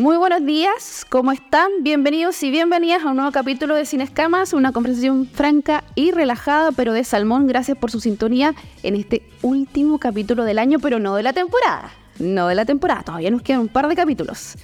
[0.00, 1.68] Muy buenos días, ¿cómo están?
[1.80, 6.70] Bienvenidos y bienvenidas a un nuevo capítulo de Sin Escamas, una conversación franca y relajada,
[6.70, 7.48] pero de salmón.
[7.48, 8.54] Gracias por su sintonía
[8.84, 11.90] en este último capítulo del año, pero no de la temporada.
[12.20, 14.54] No de la temporada, todavía nos quedan un par de capítulos.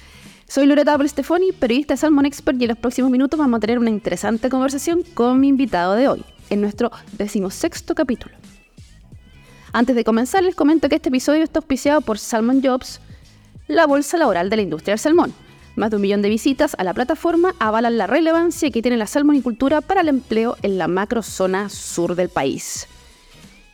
[0.47, 3.77] Soy Loreta Stefoni, periodista de Salmon Expert, y en los próximos minutos vamos a tener
[3.77, 8.33] una interesante conversación con mi invitado de hoy, en nuestro decimosexto capítulo.
[9.73, 13.01] Antes de comenzar, les comento que este episodio está auspiciado por Salmon Jobs,
[13.67, 15.33] la bolsa laboral de la industria del salmón.
[15.75, 19.07] Más de un millón de visitas a la plataforma avalan la relevancia que tiene la
[19.07, 22.87] salmonicultura para el empleo en la macrozona sur del país.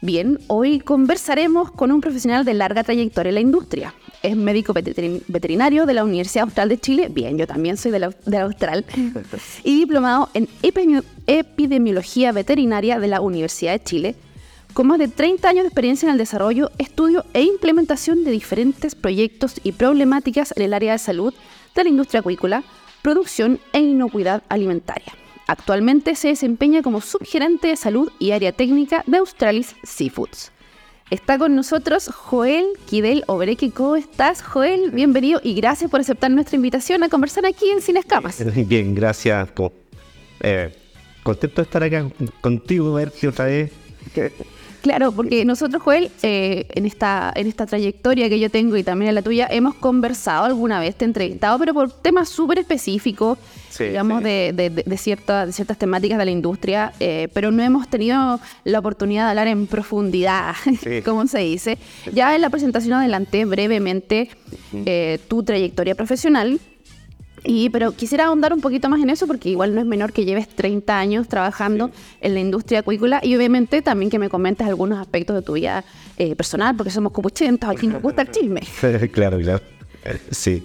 [0.03, 3.93] Bien, hoy conversaremos con un profesional de larga trayectoria en la industria.
[4.23, 8.41] Es médico veterinario de la Universidad Austral de Chile, bien, yo también soy de la,
[8.41, 8.83] Austral,
[9.63, 10.47] y diplomado en
[11.27, 14.15] epidemiología veterinaria de la Universidad de Chile,
[14.73, 18.95] con más de 30 años de experiencia en el desarrollo, estudio e implementación de diferentes
[18.95, 21.33] proyectos y problemáticas en el área de salud
[21.75, 22.63] de la industria acuícola,
[23.01, 25.13] producción e inocuidad alimentaria.
[25.47, 30.51] Actualmente se desempeña como subgerente de salud y área técnica de Australis Seafoods.
[31.09, 33.71] Está con nosotros Joel Kidel Obreque.
[33.71, 34.91] ¿Cómo estás, Joel?
[34.91, 38.41] Bienvenido y gracias por aceptar nuestra invitación a conversar aquí en Sin Escamas.
[38.67, 39.49] Bien, gracias.
[40.39, 40.73] Eh,
[41.21, 43.71] contento de estar acá contigo, verte otra vez.
[44.81, 49.09] Claro, porque nosotros, Joel, eh, en, esta, en esta trayectoria que yo tengo y también
[49.09, 53.37] en la tuya, hemos conversado alguna vez, te he entrevistado, pero por temas súper específicos,
[53.77, 58.79] digamos, De, de, de, ciertas temáticas de la industria, eh, pero no hemos tenido la
[58.79, 60.55] oportunidad de hablar en profundidad,
[61.05, 61.77] como se dice.
[62.11, 64.29] Ya en la presentación adelanté brevemente
[64.85, 66.59] eh, tu trayectoria profesional,
[67.43, 70.25] y, pero quisiera ahondar un poquito más en eso porque igual no es menor que
[70.25, 74.99] lleves 30 años trabajando en la industria acuícola y obviamente también que me comentes algunos
[74.99, 75.83] aspectos de tu vida
[76.17, 78.61] eh, personal porque somos copuchentos, aquí nos gusta el chisme.
[79.11, 79.61] claro, claro.
[80.29, 80.63] Sí.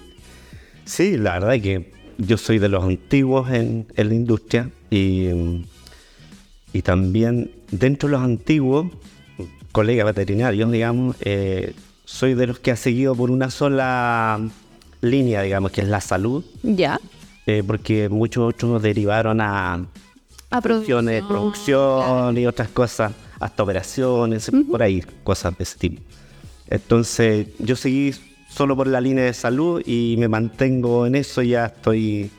[0.85, 5.29] Sí, la verdad es que yo soy de los antiguos en, la industria y,
[6.73, 8.87] y también dentro de los antiguos,
[9.73, 11.75] colegas veterinarios, digamos, eh,
[12.05, 14.41] soy de los que ha seguido por una sola
[15.01, 16.45] línea, digamos, que es la salud.
[16.62, 17.01] Ya.
[17.47, 19.87] Eh, porque muchos otros derivaron a,
[20.51, 26.03] a producción, de producción y otras cosas, hasta operaciones, por ahí, cosas de ese tipo.
[26.69, 28.12] Entonces, yo seguí
[28.49, 32.31] solo por la línea de salud y me mantengo en eso, ya estoy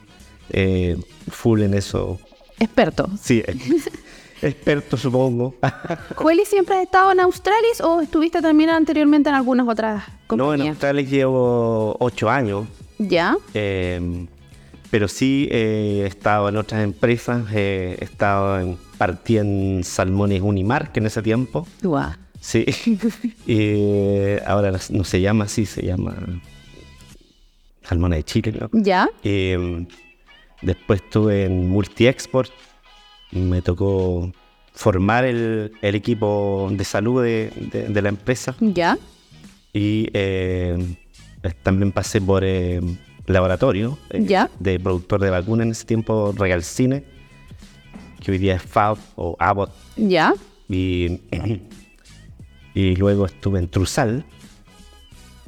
[0.50, 0.96] eh,
[1.30, 2.18] full en eso.
[2.58, 3.08] Experto.
[3.20, 3.42] Sí,
[4.42, 5.54] experto supongo.
[6.16, 10.58] ¿Jueli siempre has estado en Australis o estuviste también anteriormente en algunas otras compañías?
[10.58, 12.66] No, en Australis llevo ocho años.
[12.98, 13.36] ¿Ya?
[13.54, 14.26] Em,
[14.90, 20.92] pero sí eh, he estado en otras empresas, he estado en, partí en Salmones Unimar,
[20.92, 21.66] que en ese tiempo.
[21.82, 22.12] Guau.
[22.40, 22.64] Sí.
[23.46, 26.14] y ahora no, se llama así, se llama
[27.82, 28.70] Salmones de Chile, ¿no?
[28.72, 29.08] ¿Ya?
[29.22, 29.86] Em,
[30.62, 32.52] después estuve en Multi Export,
[33.32, 34.32] me tocó
[34.72, 38.54] formar el, equipo de salud de, la empresa.
[38.60, 38.96] Ya.
[39.72, 40.96] Y eh,
[41.62, 42.80] también pasé por eh,
[43.26, 47.04] laboratorio eh, de productor de vacunas en ese tiempo, Real Cine,
[48.20, 49.72] que hoy día es FAB o Abbott.
[49.96, 50.34] Ya.
[50.68, 51.20] Y,
[52.74, 54.24] y luego estuve en Trusal,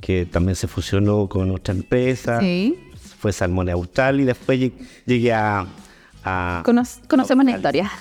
[0.00, 2.40] que también se fusionó con otra empresa.
[2.40, 2.78] Sí.
[3.18, 4.72] Fue Salmone Austral y después
[5.06, 5.66] llegué a
[7.08, 7.90] conocemos la historia.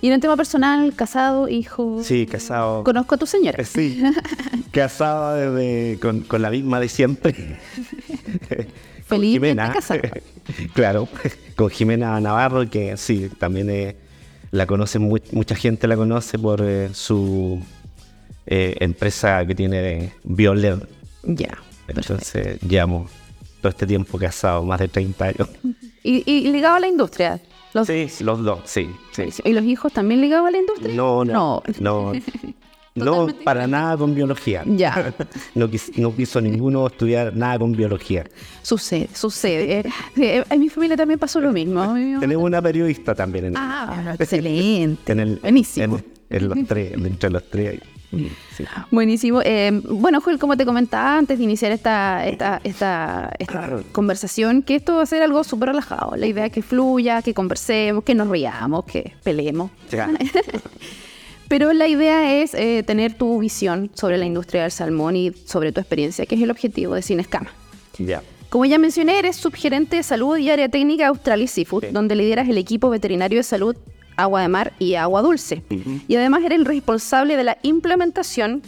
[0.00, 2.02] Y en el tema personal, casado, hijo.
[2.02, 2.82] Sí, casado.
[2.82, 3.64] Conozco a tu señora.
[3.64, 4.02] Sí,
[4.72, 7.34] casado desde, con, la misma de siempre.
[9.06, 9.72] Feliz Jimena.
[10.74, 11.08] claro,
[11.56, 13.96] con Jimena Navarro, que sí, también
[14.50, 17.62] la conoce, mucha gente la conoce por eh, su
[18.46, 20.86] eh, empresa que tiene Violet.
[21.22, 21.58] Ya.
[21.86, 23.08] Entonces, llamo
[23.60, 25.48] todo este tiempo casado, más de 30 años.
[26.02, 27.40] ¿Y, ligado a la industria?
[27.84, 28.88] sí, los dos, sí,
[29.44, 30.94] ¿Y los hijos también ligados a la industria?
[30.94, 32.12] No, no, no.
[32.98, 34.64] No, para nada con biología.
[34.66, 35.14] Ya.
[35.54, 35.68] No,
[36.14, 38.24] quiso ninguno estudiar nada con biología.
[38.62, 39.84] Sucede, sucede.
[40.16, 41.94] Eh, en mi familia también pasó lo mismo.
[42.20, 43.46] Tenemos una periodista también.
[43.46, 45.12] En ah, excelente.
[45.12, 46.00] En el, Buenísimo.
[46.30, 47.80] En, los tres, entre los tres.
[48.90, 49.40] Buenísimo.
[49.44, 54.76] Eh, bueno, Joel, como te comentaba antes de iniciar esta, esta, esta, esta conversación, que
[54.76, 56.16] esto va a ser algo súper relajado.
[56.16, 59.70] La idea es que fluya, que conversemos, que nos riamos, que peleemos.
[61.48, 65.72] Pero la idea es eh, tener tu visión sobre la industria del salmón y sobre
[65.72, 67.50] tu experiencia, que es el objetivo de Sin Escama.
[67.98, 68.22] Ya.
[68.50, 72.58] Como ya mencioné, eres subgerente de salud y área técnica Australis Seafood, donde lideras el
[72.58, 73.76] equipo veterinario de salud
[74.18, 75.62] agua de mar y agua dulce.
[76.08, 78.62] Y además era el responsable de la implementación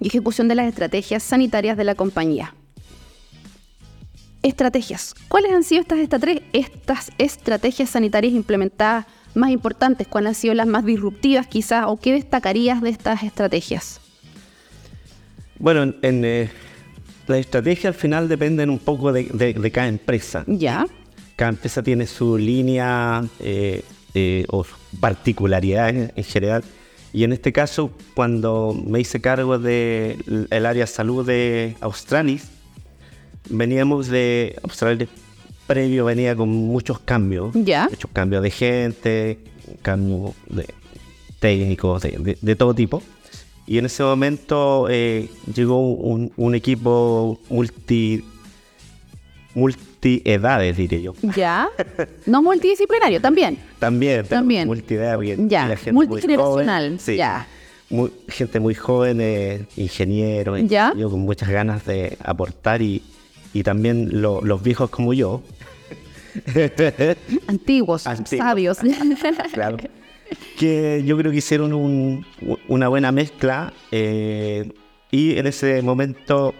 [0.00, 2.54] y ejecución de las estrategias sanitarias de la compañía.
[4.42, 5.14] estrategias.
[5.28, 6.22] ¿Cuáles han sido estas,
[6.52, 10.08] estas estrategias sanitarias implementadas más importantes?
[10.08, 11.84] ¿Cuáles han sido las más disruptivas quizás?
[11.86, 14.00] ¿O qué destacarías de estas estrategias?
[15.58, 16.50] Bueno, en, eh,
[17.26, 20.42] la estrategia al final dependen un poco de, cada empresa.
[20.46, 20.86] Ya.
[21.36, 23.84] Cada empresa tiene su línea eh,
[24.14, 24.64] eh, o
[25.00, 26.64] particularidades en general.
[27.12, 32.48] Y en este caso, cuando me hice cargo del área de salud de Australis,
[33.48, 35.08] veníamos de Australia
[35.66, 37.52] previo, venía con muchos cambios.
[37.54, 37.88] Ya.
[37.90, 39.38] Muchos cambios de gente,
[39.82, 40.66] cambios de
[41.38, 43.02] técnicos, de, todo tipo.
[43.66, 48.24] Y en ese momento eh, llegó un, equipo multi
[49.54, 51.14] multiedades, diré yo.
[51.36, 51.68] Ya.
[52.26, 53.58] No multidisciplinario, también.
[53.78, 54.66] también, también.
[54.66, 55.38] Multiedades.
[55.48, 55.76] Ya.
[55.92, 56.98] Multigeneracional.
[56.98, 57.46] ya.
[58.28, 60.92] gente muy joven, eh, ingenieros, ya.
[60.96, 63.02] Yo con muchas ganas de aportar y,
[63.52, 65.42] y también los viejos como yo.
[67.48, 68.78] Antiguos, sabios.
[69.52, 69.78] claro.
[70.56, 72.24] Que yo creo que hicieron
[72.68, 74.70] una buena mezcla eh,
[75.10, 76.54] y en ese momento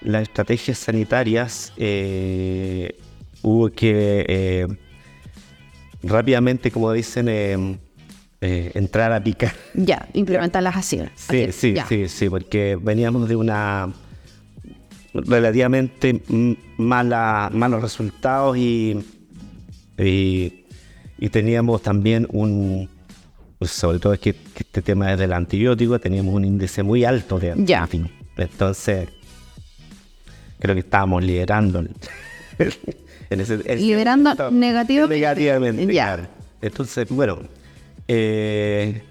[0.00, 2.96] las estrategias sanitarias eh,
[3.42, 4.66] hubo que eh,
[6.02, 7.80] rápidamente, como dicen,
[8.40, 9.52] entrar a picar.
[9.74, 11.00] Ya, implementarlas así.
[11.16, 13.92] Sí, sí, sí, sí, porque veníamos de una
[15.12, 16.22] relativamente
[16.76, 18.96] mala, malos resultados y,
[19.98, 22.88] y, teníamos también un,
[23.58, 27.38] pues sobre todo es que, este tema es del antibiótico, teníamos un índice muy alto
[27.38, 27.88] de ya.
[28.36, 29.08] Entonces,
[30.58, 31.80] creo que estábamos liderando.
[33.30, 35.92] en ese, Liderando negativamente.
[35.92, 36.28] Ya.
[36.60, 37.38] Entonces, bueno,
[38.08, 39.02] eh,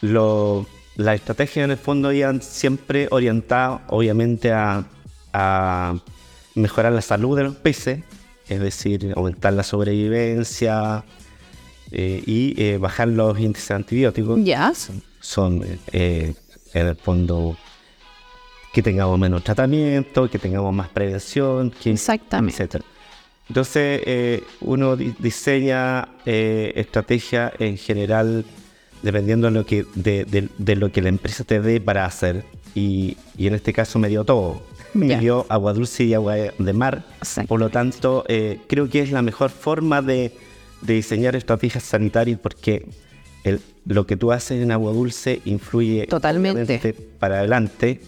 [0.00, 0.66] lo,
[0.96, 4.84] las estrategias en el fondo iban siempre orientadas, obviamente, a
[5.36, 5.94] a
[6.54, 8.02] mejorar la salud de los peces,
[8.48, 11.04] es decir, aumentar la sobrevivencia
[11.90, 14.42] eh, y eh, bajar los índices antibióticos.
[14.42, 14.72] Ya.
[15.20, 15.62] Son,
[15.92, 16.34] eh,
[16.72, 17.58] en el fondo,
[18.76, 22.62] que tengamos menos tratamiento, que tengamos más prevención, que, Exactamente.
[22.62, 22.82] etc.
[23.48, 28.44] Entonces, uno diseña estrategias en general
[29.00, 32.44] dependiendo de lo, que, de, lo que la empresa te dé para hacer.
[32.74, 34.60] Y, y en este caso me dio todo
[34.92, 37.04] me dio agua dulce y agua de mar.
[37.48, 40.32] Por lo tanto, eh, creo que es la mejor forma de,
[40.82, 42.86] diseñar estrategias sanitarias porque
[43.86, 48.00] lo que tú haces en agua dulce influye totalmente para adelante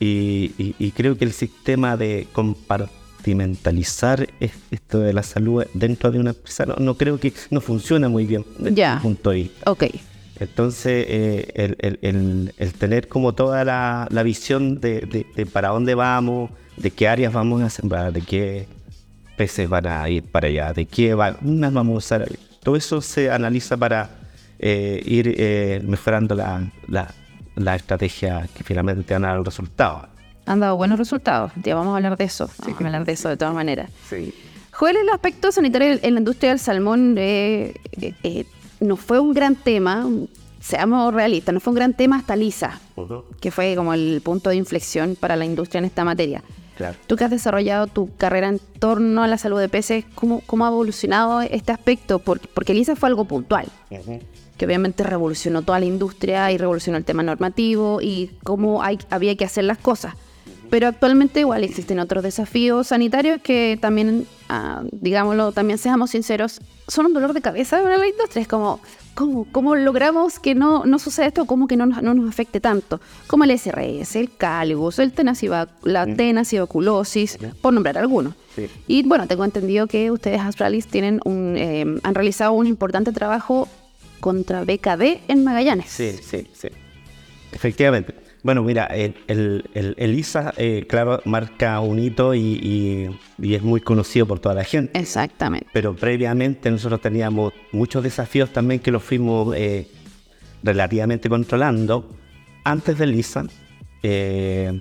[0.00, 4.28] y, creo que el sistema de compartimentalizar
[4.70, 8.44] esto de la salud dentro de una empresa no, creo que no funciona muy bien
[8.58, 9.52] ya punto ahí.
[9.66, 9.84] Ok.
[10.40, 17.32] Entonces, eh, el, tener como toda la, visión de, para dónde vamos, de qué áreas
[17.34, 18.66] vamos a sembrar, de qué
[19.36, 22.28] peces van a ir para allá, de qué vacunas vamos a usar,
[22.62, 24.10] todo eso se analiza para
[24.58, 26.70] eh, ir eh, mejorando la,
[27.74, 30.08] estrategia que finalmente a dar resultados.
[30.46, 33.28] Han dado buenos resultados, ya vamos a hablar de eso, vamos a hablar de eso
[33.28, 33.90] de todas maneras.
[34.08, 34.34] Sí.
[34.72, 37.14] Joel, el aspecto sanitario en la industria del salmón
[38.80, 40.06] no fue un gran tema,
[40.60, 42.80] seamos realistas, no fue un gran tema hasta Lisa,
[43.40, 46.42] que fue como el punto de inflexión para la industria en esta materia.
[46.76, 46.96] Claro.
[47.06, 50.64] Tú que has desarrollado tu carrera en torno a la salud de peces, ¿cómo, cómo
[50.64, 52.18] ha evolucionado este aspecto?
[52.18, 53.66] Porque, porque Lisa fue algo puntual,
[54.60, 59.34] que obviamente revolucionó toda la industria y revolucionó el tema normativo y cómo hay, había
[59.34, 60.12] que hacer las cosas.
[60.68, 67.06] Pero actualmente igual existen otros desafíos sanitarios que también, ah, digámoslo, también seamos sinceros, son
[67.06, 68.42] un dolor de cabeza para la industria.
[68.42, 68.80] Es como,
[69.14, 71.46] ¿cómo, cómo logramos que no, no suceda esto?
[71.46, 73.00] ¿Cómo que no, no nos afecte tanto?
[73.28, 75.14] Como el SRS, el cáligus, el
[75.84, 76.16] la mm.
[77.62, 78.34] por nombrar algunos.
[78.86, 83.66] Y bueno, tengo entendido que ustedes, Astralis, tienen un, eh, han realizado un importante trabajo
[84.20, 85.88] contra BKD en Magallanes.
[85.88, 86.68] Sí, sí, sí.
[87.52, 88.14] Efectivamente.
[88.42, 89.14] Bueno, mira, el,
[89.74, 94.98] el, ISA, eh, claro, marca un hito y, es muy conocido por toda la gente.
[94.98, 95.66] Exactamente.
[95.72, 99.88] Pero previamente nosotros teníamos muchos desafíos también que los fuimos eh,
[100.62, 102.08] relativamente controlando
[102.64, 103.44] antes del ISA.
[104.02, 104.80] Eh,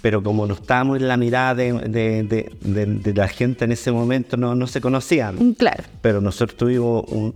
[0.00, 4.66] pero como no estábamos en la mirada de, la gente en ese momento, no, no
[4.66, 5.52] se conocían.
[5.54, 5.84] Claro.
[6.00, 7.34] Pero nosotros tuvimos un,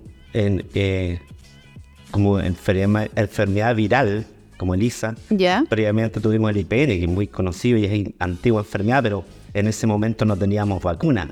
[2.11, 4.27] como enfermedad viral
[4.57, 5.15] como Elisa.
[5.31, 5.65] Ya.
[5.69, 9.87] Previamente tuvimos el IPN, que es muy conocido y es antigua enfermedad, pero en ese
[9.87, 11.29] momento no teníamos vacuna.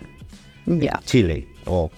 [1.05, 1.91] Chile, o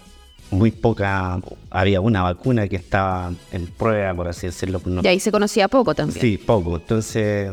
[0.50, 4.80] muy poca, había una vacuna que estaba en prueba, por así decirlo.
[5.02, 6.20] y ahí se conocía poco también.
[6.20, 6.76] Sí, poco.
[6.76, 7.52] Entonces,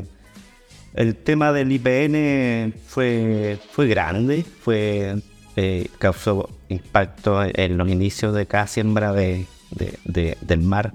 [0.93, 5.22] el tema del IPN fue, fue grande, fue
[5.55, 10.93] eh, causó impacto en los inicios de cada siembra de, de- de- del mar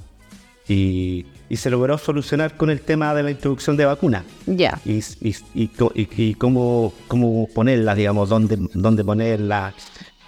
[0.69, 4.81] y, y se logró solucionar con el tema de la introducción de vacunas Ya.
[4.85, 9.75] y, y, y y- cómo, cómo ponerlas, digamos, dónde, dónde ponerlas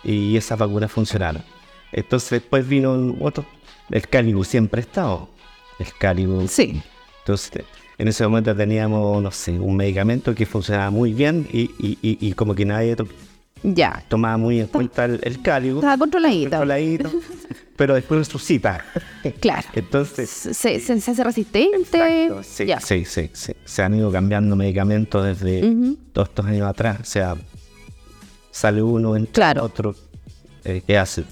[0.05, 1.43] y esas vacunas funcionaron.
[1.93, 3.45] Entonces después vino otro,
[3.91, 5.29] el cáligo siempre ha estado,
[5.79, 5.93] el
[6.49, 6.81] Sí.
[7.21, 7.65] entonces,
[7.97, 12.19] en ese momento teníamos, no sé, un medicamento que funcionaba muy bien y, y- y-
[12.29, 12.95] y como que nadie
[13.63, 14.05] Ya.
[14.09, 16.51] tomaba muy en cuenta el, el cáligo, Estaba controladito.
[16.51, 17.11] controladito,
[17.77, 18.85] pero después resucita.
[19.41, 19.67] Claro.
[19.75, 21.99] Entonces, Se, se, se hace resistente.
[22.27, 22.81] exacto, sí, Ya.
[22.81, 23.53] sí, sí, sí.
[23.65, 25.97] se han ido cambiando medicamentos desde Ujú.
[26.13, 26.99] todos estos años atrás.
[27.01, 27.37] O sea,
[28.51, 29.65] sale uno, entra Claro.
[29.65, 29.95] otro,
[30.65, 31.25] eh, ¿qué hace?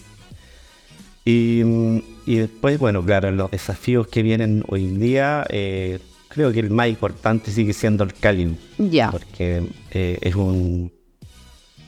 [1.25, 6.53] Y, mm, y después, bueno, claro, los desafíos que vienen hoy en día, eh, creo
[6.53, 8.53] que el más importante sigue siendo el cálido.
[8.79, 9.11] Ya.
[9.11, 10.93] Porque eh, es un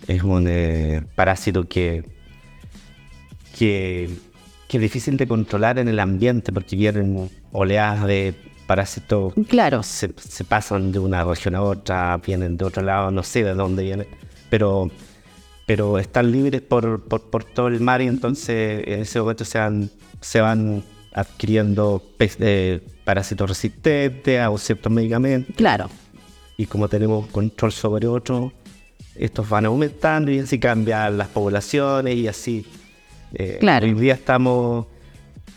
[0.08, 2.04] es un eh, parásito que,
[3.56, 4.10] que,
[4.68, 8.34] que es difícil de controlar en el ambiente porque vienen oleadas de
[8.66, 9.82] parásitos Claro.
[9.82, 13.54] se, se pasan de una región a otra, vienen de otro lado, no sé de
[13.54, 14.06] dónde vienen,
[14.50, 14.90] pero,
[15.66, 19.58] pero están libres por, por, por todo el mar y entonces en ese momento se
[19.58, 20.84] van, se van
[21.14, 25.88] adquiriendo eh, parásitos resistentes a ciertos medicamentos Claro.
[26.58, 28.52] y como tenemos control sobre otros,
[29.18, 32.64] estos van aumentando y así cambian las poblaciones y así.
[33.34, 33.86] Eh, Claro.
[33.86, 34.86] Hoy día estamos,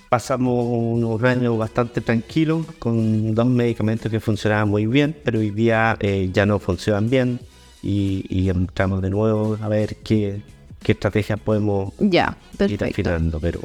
[0.10, 5.96] pasamos unos años bastante tranquilos con dos medicamentos que funcionaban muy bien, pero hoy día
[6.00, 7.39] eh, ya no funcionan bien
[7.84, 10.41] y, y entramos de nuevo a ver qué,
[10.84, 12.38] qué estrategias podemos Ya.
[12.68, 13.62] ir afinando, pero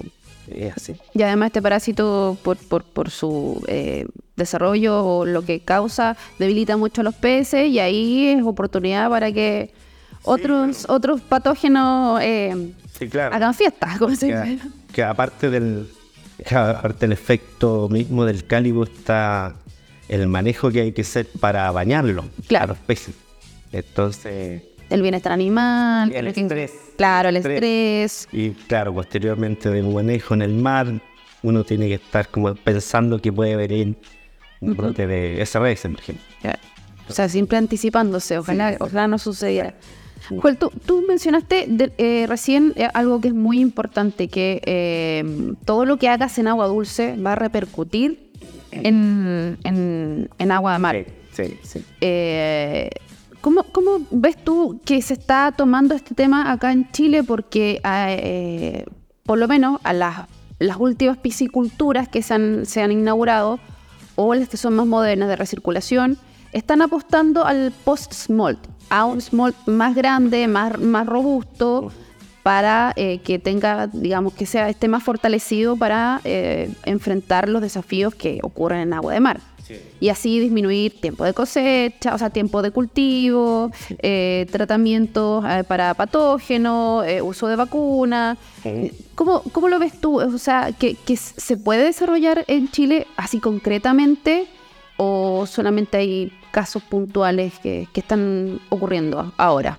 [0.48, 0.94] es así.
[1.14, 6.76] Y además este parásito, por, por, por su eh, desarrollo o lo que causa, debilita
[6.76, 9.72] mucho a los peces y ahí es oportunidad para que
[10.26, 12.72] otros, otros patógenos eh,
[13.10, 13.34] claro.
[13.34, 14.58] hagan fiestas, como se dice.
[14.92, 15.88] que aparte del
[16.50, 19.54] aparte del efecto mismo del cálido está
[20.08, 22.64] el manejo que hay que hacer para bañarlo Claro.
[22.64, 23.14] a los peces
[23.72, 26.12] entonces El bienestar animal.
[26.12, 26.72] El estrés.
[26.96, 28.24] Claro, el Estrés.
[28.24, 28.28] estrés.
[28.32, 30.86] y claro posteriormente del manejo en el mar
[31.42, 33.96] uno tiene que estar como pensando que puede venir
[34.60, 36.24] un brote de SRS por ejemplo.
[37.08, 39.74] O sea, siempre anticipándose, ojalá, ojalá no sucediera.
[40.40, 45.24] Joel, tú, tú mencionaste de- eh, recién eh, algo que es muy importante, que eh,
[45.64, 48.30] todo lo que hagas en agua dulce va a repercutir
[48.72, 50.96] en, en- en agua de mar.
[51.32, 52.90] sí sí Eh,
[53.40, 57.22] ¿cómo, cómo ves tú que se está tomando este tema acá en Chile?
[57.22, 58.84] Porque eh,
[59.24, 60.26] por lo menos a las,
[60.58, 63.58] las últimas pisciculturas que se han, se han inaugurado
[64.16, 66.16] o las que son más modernas de recirculación,
[66.52, 68.58] están apostando al post-smolt,
[68.88, 71.92] a un smolt más grande, más, más robusto,
[72.46, 78.14] para eh, que tenga, digamos, que sea esté más fortalecido para eh, enfrentar los desafíos
[78.14, 79.40] que ocurren en agua de mar.
[79.98, 87.04] Y así disminuir tiempo de cosecha, o sea, tiempo de cultivo, eh, tratamientos para patógenos,
[87.22, 88.38] uso de vacunas.
[89.16, 90.20] ¿Cómo, ¿Cómo lo ves tú?
[90.20, 94.46] O sea, ¿que, que se puede desarrollar en Chile así concretamente
[94.96, 99.78] o solamente hay casos puntuales que, que están ocurriendo ahora?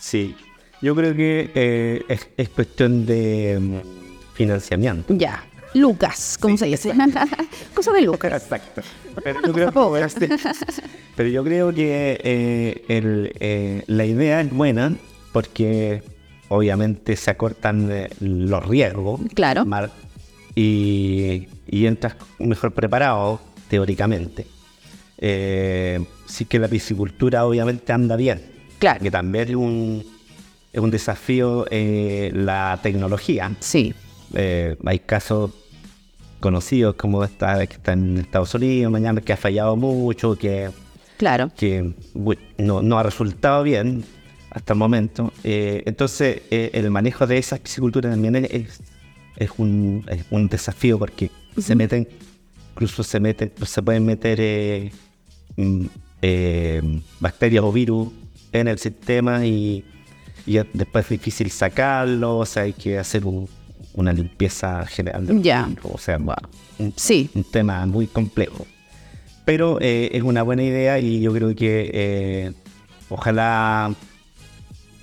[0.00, 0.34] sí
[0.82, 5.44] yo creo que eh, es, es cuestión de mm, financiamiento Ya.
[5.72, 6.92] Lucas, ¿cómo se dice?
[7.74, 8.42] Cosa de Lucas.
[8.42, 8.82] Exacto.
[9.22, 9.72] Pero yo creo,
[11.16, 14.92] pero yo creo que eh, el, eh, la idea es buena
[15.30, 16.02] porque
[16.48, 17.88] obviamente se acortan
[18.18, 19.20] los riesgos.
[19.32, 19.64] Claro.
[20.56, 24.46] y entras mejor preparado, teóricamente.
[25.20, 28.40] Eh, sí que la piscicultura obviamente anda bien.
[28.78, 29.00] Claro.
[29.02, 30.04] Que también es un,
[30.72, 33.52] es un desafío eh, la tecnología.
[33.60, 33.94] Sí.
[34.34, 35.50] Eh, hay casos
[36.40, 40.70] conocidos como esta que está en Estados Unidos, mañana que ha fallado mucho, que,
[41.18, 41.50] Claro.
[41.54, 41.92] que
[42.56, 44.04] no, no ha resultado bien
[44.50, 45.32] hasta el momento.
[45.44, 48.80] Eh, entonces, eh, el manejo de esa piscicultura también es,
[49.36, 52.08] es, un, es un desafío porque se meten,
[52.72, 54.90] incluso se meten, se pueden meter eh,
[56.22, 56.82] eh,
[57.20, 58.08] bacterias o virus
[58.52, 59.84] en el sistema y,
[60.46, 63.48] y después es difícil sacarlo, o sea, hay que hacer un-
[63.94, 65.26] una limpieza general.
[65.26, 65.64] de los Ya.
[65.64, 67.28] virus, O sea, bueno, un, Sí.
[67.34, 68.66] un tema muy complejo.
[69.44, 72.52] Pero eh, es una buena idea y yo creo que eh,
[73.08, 73.92] ojalá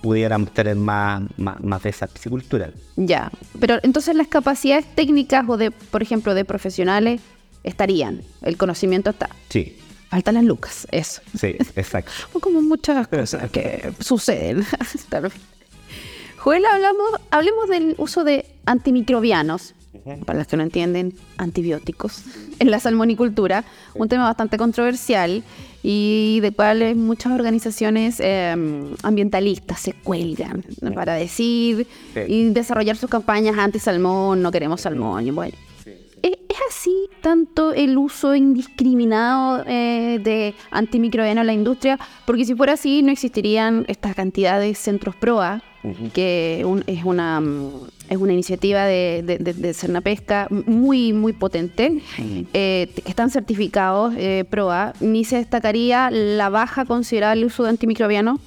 [0.01, 2.71] pudiéramos tener más, más, más de esa piscicultura.
[2.95, 7.19] Ya, pero entonces las capacidades técnicas o de, por ejemplo, de profesionales
[7.63, 9.29] estarían, el conocimiento está.
[9.49, 9.75] Sí,
[10.09, 11.21] Faltan las lucas, eso.
[11.37, 12.11] sí, exacto.
[12.39, 14.65] Como muchas cosas que suceden.
[16.37, 19.73] Joel, hablamos, hablemos del uso de antimicrobianos,
[20.25, 22.23] para los que no entienden, antibióticos,
[22.59, 25.43] en la salmonicultura, un tema bastante controversial
[25.83, 30.63] y de cual muchas organizaciones em, ambientalistas se cuelgan
[30.95, 31.87] para decir
[32.27, 35.66] y desarrollar sus campañas anti-salmón, no queremos salmón, y bueno.
[36.21, 41.99] ¿Es así tanto el uso indiscriminado eh, de antimicrobianos en la industria?
[42.25, 45.61] Porque si fuera así, no existirían estas cantidades de centros PROA,
[46.13, 47.69] que es, una, mm,
[48.09, 52.01] es una iniciativa de, de, de, Cernapesca muy, muy potente,
[52.53, 58.39] eh, que están certificados eh, PROA, ni se destacaría la baja considerable uso de antimicrobianos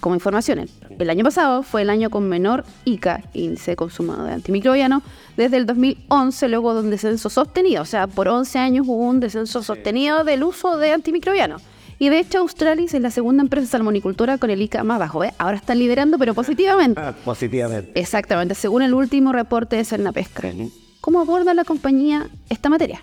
[0.00, 0.68] como información.
[0.98, 5.02] El año pasado fue el año con menor ICA, índice de consumo de antimicrobianos,
[5.36, 7.82] desde el 2011, luego de un descenso sostenido.
[7.82, 11.62] O sea, por 11 años hubo un descenso sostenido del uso de antimicrobianos.
[12.00, 15.24] Y de hecho, Australis es la segunda empresa de salmonicultura con el ICA más bajo.
[15.24, 15.34] ¿eh?
[15.38, 17.00] Ahora están liderando, pero positivamente.
[17.00, 17.98] Ah, positivamente.
[17.98, 20.52] Exactamente, según el último reporte de Cernapesca.
[21.00, 23.00] ¿Cómo aborda la compañía esta materia?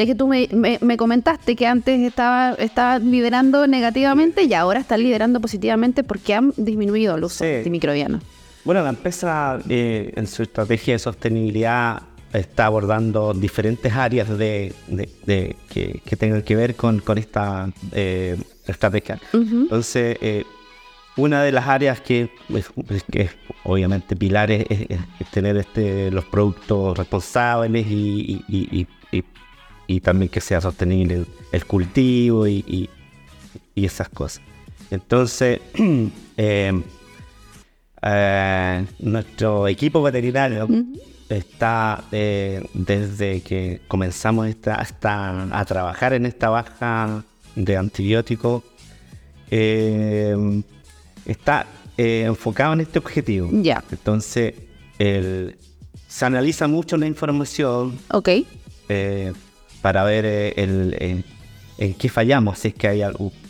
[0.00, 5.42] Ya que tú me, comentaste que antes estaba, estaba liderando negativamente y ahora está liderando
[5.42, 8.22] positivamente porque han disminuido el uso de antimicrobianos.
[8.64, 12.00] Bueno, la empresa eh, en su estrategia de sostenibilidad
[12.32, 14.74] está abordando diferentes áreas de,
[15.68, 19.20] que, tengan que ver con, esta eh, estrategia.
[19.34, 20.44] Entonces, eh,
[21.18, 22.30] una de las áreas que,
[23.12, 23.28] que
[23.64, 24.98] obviamente pilares es,
[25.30, 28.86] tener este, los productos responsables y,
[29.98, 32.88] también que sea sostenible el, cultivo y,
[33.74, 34.42] esas cosas.
[34.92, 35.58] Entonces,
[36.36, 36.72] eh,
[39.00, 40.68] nuestro equipo veterinario
[41.36, 48.62] está eh, desde que comenzamos hasta a trabajar en esta baja de antibióticos,
[49.50, 50.62] eh,
[51.24, 53.48] está eh, enfocado en este objetivo.
[53.52, 53.82] Ya.
[53.90, 54.54] Entonces,
[54.98, 57.98] se analiza mucho la información.
[58.10, 58.28] Ok.
[59.82, 61.24] Para ver el,
[61.78, 63.02] en qué fallamos, si es que hay,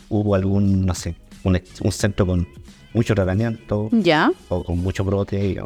[0.09, 1.59] hubo algún, no sé, un,
[1.91, 2.47] centro con
[2.93, 3.89] mucho tratamiento.
[3.91, 4.31] Ya.
[4.49, 5.59] O con mucho brote,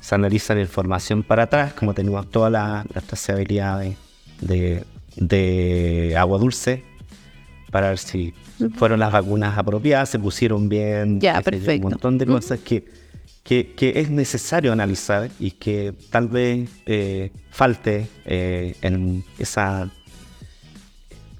[0.00, 3.84] se analiza la información para atrás, como tenemos toda la, trazabilidad
[4.40, 6.84] de, agua dulce,
[7.70, 8.34] para ver si
[8.76, 11.86] fueron las vacunas apropiadas, se pusieron bien, ya, perfecto.
[11.86, 12.84] un montón de cosas que,
[13.44, 19.90] que, es necesario analizar y que tal vez eh, falte eh, en esa,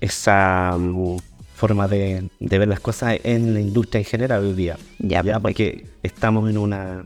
[0.01, 1.17] esa mm,
[1.55, 4.77] forma de, ver las cosas en la industria en general hoy día.
[4.99, 7.05] Ya, porque estamos en una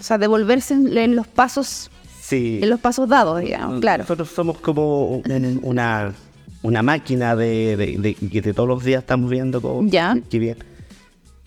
[0.00, 1.90] o sea, devolverse en, los pasos.
[2.30, 4.02] En los pasos dados, digamos, mm, claro.
[4.04, 5.18] Nosotros somos como
[5.62, 6.14] una,
[6.62, 9.88] una máquina de, que de todos los días estamos viendo cómo.
[9.88, 10.16] Ya.
[10.30, 10.56] Qué bien.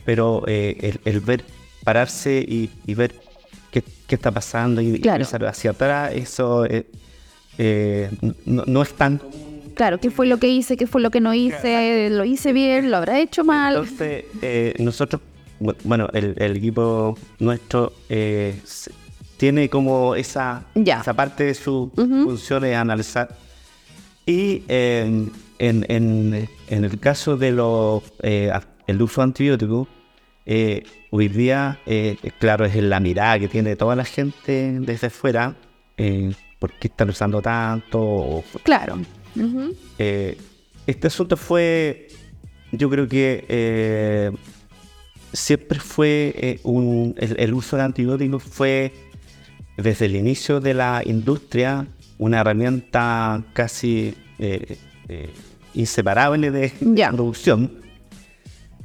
[0.06, 1.44] Pero eh, el, ver,
[1.84, 3.16] pararse y, ver
[3.72, 5.26] qué, está pasando y claro.
[5.48, 6.86] hacia atrás, eso eh,
[7.58, 8.12] eh,
[8.46, 9.20] no, es tan
[9.74, 10.78] Claro, ¿qué fue lo que hice?
[10.78, 12.12] ¿Qué fue lo que no hice?
[12.12, 12.92] ¿Lo hice bien?
[12.92, 13.74] ¿Lo habrá hecho mal?
[13.74, 14.26] Entonces,
[14.80, 15.20] nosotros
[15.84, 18.60] bueno, el, equipo nuestro eh,
[19.38, 23.30] tiene como esa, esa parte de su función es analizar.
[24.26, 28.52] Y en, el caso de los, eh,
[28.88, 29.88] el uso de antibióticos,
[30.46, 30.84] eh,
[31.16, 31.80] hoy día,
[32.40, 35.56] claro, es la mirada que tiene toda la gente desde fuera,
[36.58, 38.44] ¿por qué están usando tanto?
[38.64, 38.98] claro.
[40.88, 42.08] este asunto fue,
[42.72, 44.34] yo creo que
[45.34, 48.94] siempre fue eh, un, el, uso de antibióticos fue
[49.76, 51.88] desde el inicio de la industria
[52.20, 54.78] una herramienta casi eh,
[55.10, 55.30] eh,
[55.74, 56.72] inseparable de,
[57.12, 57.83] producción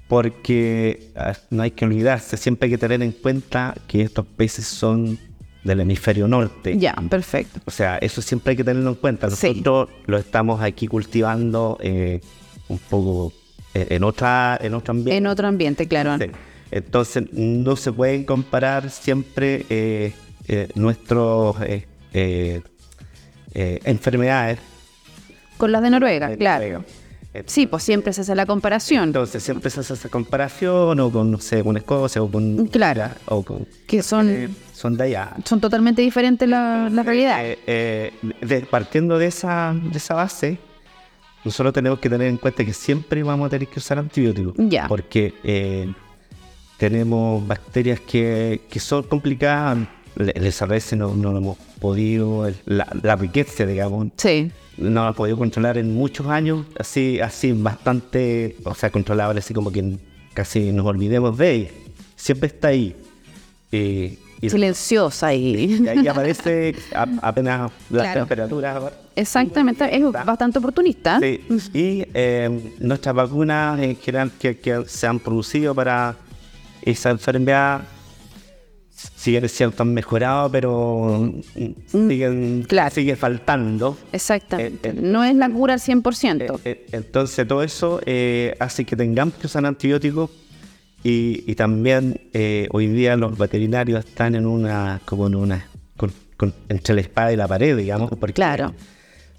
[0.08, 4.66] porque ah, no hay que olvidarse, siempre hay que tener en cuenta que estos peces
[4.66, 5.18] son
[5.62, 6.78] del hemisferio norte.
[6.78, 7.60] Ya, perfecto.
[7.66, 9.28] O sea, eso siempre hay que tenerlo en cuenta.
[9.28, 13.32] Nosotros lo estamos aquí cultivando un poco
[13.74, 15.16] en, otra, en otro ambiente.
[15.16, 16.16] En otro ambiente, claro.
[16.70, 20.12] Entonces no se pueden comparar siempre eh,
[20.48, 21.56] eh, nuestras
[22.12, 22.62] eh,
[23.54, 24.58] enfermedades.
[25.56, 26.84] Con las de Noruega, claro.
[27.46, 29.04] Sí, pues siempre se hace la comparación.
[29.04, 32.66] Entonces siempre se hace esa comparación, o con, no sé, con Escocia, o con...
[32.68, 33.10] Claro.
[33.26, 34.54] O con, que son...
[34.72, 35.36] son de allá.
[35.44, 37.42] Son totalmente diferentes la, la realidad.
[38.70, 40.58] partiendo de esa, de esa base,
[41.44, 44.54] nosotros tenemos que tener en cuenta que siempre vamos a tener que usar antibióticos.
[44.56, 44.88] Ya.
[44.88, 45.92] Porque eh,
[46.76, 49.88] tenemos bacterias que, son complicadas.
[50.18, 54.08] Les a veces no, no hemos podido, la, riqueza, digamos.
[54.16, 54.50] Sí.
[54.76, 59.54] No la hemos podido controlar en muchos años, así, así bastante, o sea, controlable, así
[59.54, 59.96] como que
[60.34, 61.70] casi nos olvidemos de ella.
[62.16, 62.96] Siempre está ahí.
[63.70, 65.80] y- Silenciosa y...
[65.82, 68.20] y ahí aparece a- apenas las Claro.
[68.20, 68.92] temperaturas.
[69.16, 71.18] Exactamente, es bastante oportunista.
[71.20, 71.40] Sí,
[71.74, 76.14] y eh, nuestras vacunas en general que, que se han producido para
[76.82, 77.82] esa enfermedad,
[79.16, 81.32] si bien es cierto, han mejorado, pero
[81.86, 82.94] siguen, claro.
[82.94, 83.96] sigue faltando.
[84.12, 84.88] Exactamente.
[84.88, 86.42] Eh, eh, no es la cura al 100%.
[86.42, 88.00] Eh, eh, Entonces todo eso
[88.58, 90.30] hace que tengamos que usar antibióticos
[91.04, 92.20] y, y también
[92.72, 97.32] hoy día los veterinarios están en una, como en una, con- con- entre la espada
[97.32, 98.10] y la pared, digamos.
[98.18, 98.74] Porque, Claro.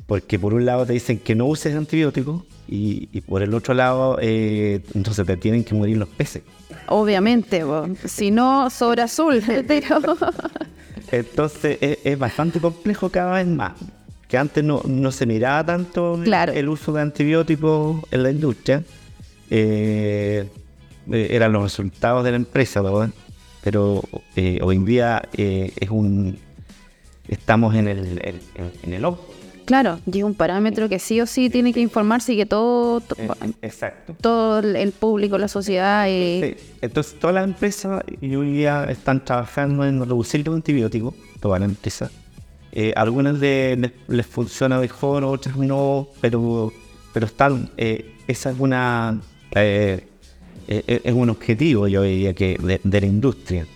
[0.05, 3.73] Porque por un lado te dicen que no uses antibióticos y, y por el otro
[3.73, 6.43] lado eh, entonces te tienen que morir los peces.
[6.87, 7.87] Obviamente, bo.
[8.05, 9.41] si no, sobre azul.
[9.67, 9.99] Pero...
[11.11, 13.73] Entonces es, es bastante complejo cada vez más.
[14.27, 16.53] Que antes no, no se miraba tanto el- Claro.
[16.53, 18.83] el uso de antibióticos en la industria.
[19.49, 20.47] Eh,
[21.11, 23.09] eh, eran los resultados de la empresa, ¿verdad?
[23.63, 24.03] Pero
[24.35, 26.37] eh, hoy en día es un
[27.27, 28.39] estamos en el, en,
[28.83, 29.05] en- el.
[29.69, 33.15] Claro, llega un parámetro que sí o sí tiene que informarse y que todo, to-
[33.61, 34.15] exacto.
[34.19, 36.05] todo el- público, la sociedad...
[36.09, 41.13] eh, Sí, Entonces todas las empresas y hoy día están trabajando en reducir los antibióticos,
[41.39, 42.09] todas las empresas.
[42.71, 46.73] Eh, algunas de- les, les funciona mejor, otras no, pero,
[47.13, 49.21] pero están, eh, esa es una
[49.53, 50.03] eh,
[50.67, 53.67] eh, es un objetivo yo diría que de, de la industria.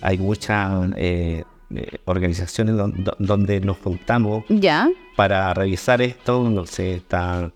[0.00, 0.72] Hay muchas
[1.76, 7.50] eh, eh, organizaciones don- don- donde nos juntamos Ya, para revisar esto, no sé, está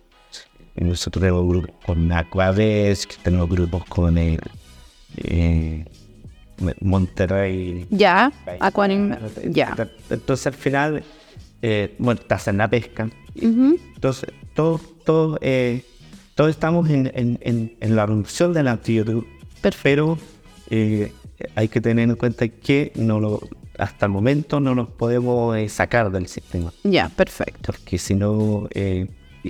[0.76, 4.38] nosotros tenemos grupos con Aquadesk, tenemos grupos con el
[5.16, 5.85] eh,
[6.81, 7.87] Monterrey.
[7.90, 9.14] ya, Aquarium,
[9.46, 9.74] ya.
[10.11, 11.05] Entonces al final,
[11.62, 13.09] eh, bueno, estás en la pesca.
[13.35, 15.83] Entonces, todos todo, eh,
[16.35, 18.66] todos estamos en, en, en, en la reducción del
[19.61, 19.83] Perfecto.
[19.83, 20.18] pero
[20.70, 21.12] eh,
[21.55, 23.40] hay que tener en cuenta que no lo,
[23.78, 26.72] hasta el momento no nos podemos eh, sacar del sistema.
[26.84, 27.72] Ya, perfecto.
[27.72, 29.06] Porque si no, eh,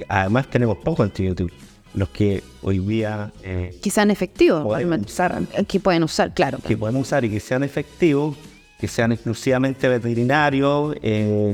[0.09, 1.53] además tenemos poco antibióticos,
[1.95, 4.65] los que hoy día eh, Que sean efectivos.
[5.07, 6.59] usar, Que pueden usar, claro.
[6.67, 8.37] que podemos usar y que sean efectivos,
[8.79, 10.95] que sean exclusivamente veterinarios,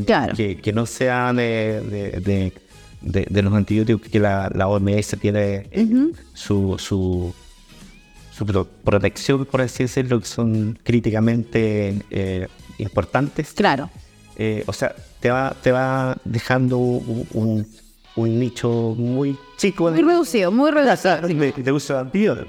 [0.07, 0.35] Claro.
[0.35, 2.53] que, que no sean de, de-
[3.01, 5.69] de- de los antibióticos que la, la OMS tiene
[6.35, 7.35] su, su,
[8.33, 13.53] su pro- protección, por así decirlo, que son críticamente eh, importantes.
[13.53, 13.91] Claro.
[14.37, 17.67] Eh, o sea, te va, te va dejando un,
[18.39, 21.21] nicho muy chico Muy reducido, muy reducido.
[21.29, 22.47] de, de uso de.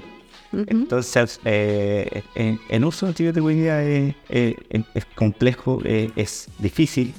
[0.52, 4.54] Entonces, eh, en, en uso de antibióticos hoy día es, es-
[4.94, 7.12] es complejo, eh, es difícil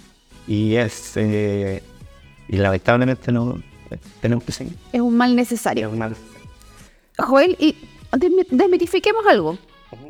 [0.47, 1.83] y es eh,
[2.47, 3.61] y lamentablemente no
[4.21, 4.73] tenemos que seguir.
[4.93, 5.89] Es un mal Es necesario.
[5.89, 6.15] un mal-
[7.17, 7.75] Joel, y
[8.17, 9.57] desmitifiquemos algo.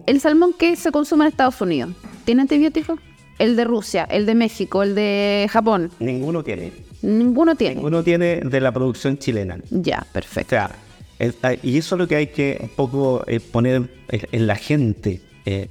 [0.06, 1.92] El salmón que se consume en Estados Unidos,
[2.26, 3.00] ¿tiene antibióticos?
[3.38, 6.72] El de Rusia, el de México, el de Japón, Ninguno tiene.
[7.02, 7.76] ninguno tiene.
[7.76, 9.58] Ninguno tiene de la producción chilena.
[9.70, 10.52] Ya, O perfecto.
[10.52, 10.72] sea,
[11.20, 13.90] es- ah, y eso es lo que hay que un poco eh, poner en,
[14.32, 15.22] en la gente.
[15.46, 15.70] Eh,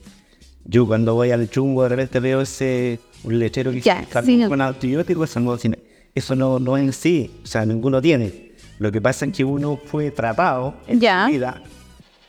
[0.67, 4.37] yo cuando voy al chungo de repente veo ese lechero que Ya, dice, "Salmón sí,
[4.37, 4.49] no.
[4.51, 5.79] con antibióticos, salmón sin-".
[6.15, 8.53] Eso no, no es en sí, o sea, ninguno tiene.
[8.79, 11.27] Lo que pasa es que uno fue tratado en Ya.
[11.27, 11.63] su vida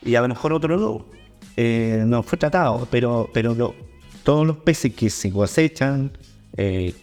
[0.06, 1.04] y a lo mejor otro no.
[1.56, 3.74] Eh, no fue tratado, pero, pero
[4.22, 6.10] todos los peces que se cosechan
[6.56, 6.94] eh,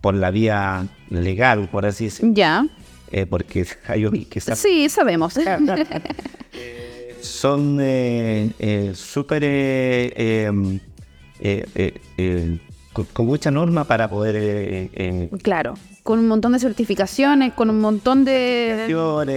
[0.00, 2.66] por la vía legal, por así decirlo, Ya.
[3.10, 5.34] eh, porque hay unos que se Sí, sabemos.
[7.20, 9.42] son eh, eh, súper
[13.00, 15.74] eh, eh, eh, eh, eh, con, con mucha norma para poder eh, eh, claro.
[16.02, 18.84] Con un montón de certificaciones, con un montón de...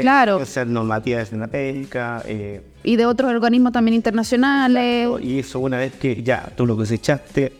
[0.01, 0.37] Claro.
[0.37, 5.09] hacer normativas en la pesca eh, Y de otros organismos también internacionales.
[5.21, 7.53] y eso una vez que ya tú lo cosechaste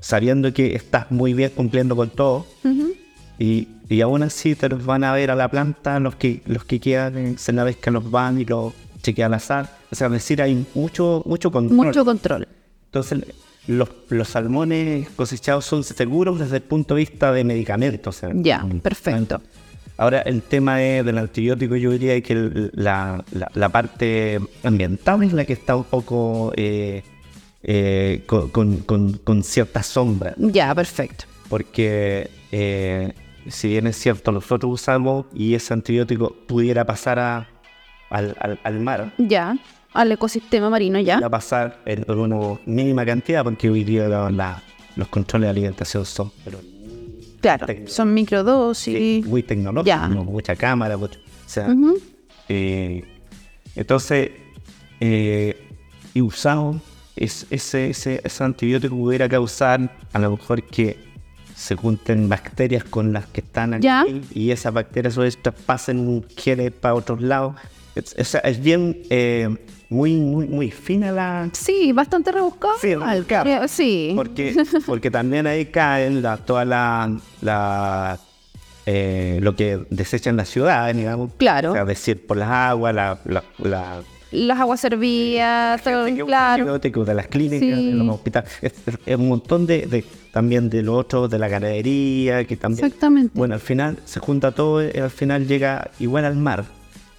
[0.00, 2.46] sabiendo que estás muy bien cumpliendo con todo
[3.38, 6.64] y, y aún así te los van a ver a la planta los que los
[6.64, 10.06] que quedan en la vez que los van y los chequean al azar o sea
[10.08, 12.46] es decir hay mucho mucho control Mucho control.
[12.86, 13.24] Entonces,
[13.66, 18.20] los, los salmones cosechados son seguros desde el punto de vista de medicamentos.
[18.34, 19.40] Ya, perfecto.
[19.96, 25.22] Ahora, el tema de- del antibiótico, yo diría que el- la, la- la parte ambiental
[25.22, 27.02] es la que está un poco eh,
[27.62, 30.34] eh, con, con- con- con cierta sombra.
[30.36, 31.24] Ya, perfecto.
[31.48, 33.12] Porque, eh,
[33.48, 37.48] si bien es cierto, nosotros usamos y ese antibiótico pudiera pasar a-
[38.10, 39.56] al, al- al mar, Ya.
[39.94, 41.20] Al ecosistema marino, ya.
[41.20, 44.62] va a pasar en una mínima cantidad, porque hoy día la- la-
[44.96, 46.58] los controles de alimentación son pero,
[47.40, 47.66] Claro.
[47.86, 48.96] Son microdosis.
[48.96, 50.10] sí, muy tecnológicos.
[50.10, 50.24] ¿no?
[50.24, 51.68] mucha cámara, mucho, o sea,
[52.48, 53.04] eh,
[53.76, 54.30] entonces,
[55.00, 55.68] eh,
[56.14, 56.80] y usamos
[57.16, 60.98] es, ese, ese, ese antibiótico pudiera causar a lo mejor que
[61.54, 63.86] se junten bacterias con las que están aquí
[64.34, 67.54] y esas bacterias o estas pasen genes para otros lados.
[67.94, 69.54] Es, es- es bien eh,
[69.88, 72.74] muy, muy, muy fina la, Sí, bastante rebuscado.
[72.80, 72.92] Sí.
[72.92, 74.12] Eh, sí.
[74.16, 74.54] porque,
[74.86, 78.18] porque también ahí caen la, toda la, la
[78.86, 81.30] eh, lo que desechan las ciudades, digamos.
[81.38, 81.70] Claro.
[81.70, 86.78] O sea, decir por las aguas, la, la, la Las aguas usa claro.
[86.78, 87.86] de las clínicas, Sí.
[87.86, 91.38] de los hospitales, es, es- es un montón de, de- también de lo otro, de
[91.38, 92.84] la ganadería, que también.
[92.86, 93.30] Exactamente.
[93.34, 96.64] Bueno, al final se junta todo y al final llega igual al mar.